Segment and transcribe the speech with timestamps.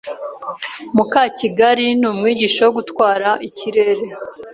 [0.95, 4.03] Mukakigali ni umwigisha wo gutwara ikirere.